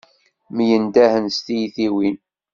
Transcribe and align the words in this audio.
Myendahen 0.55 1.25
s 1.35 1.37
tyitiwin. 1.45 2.17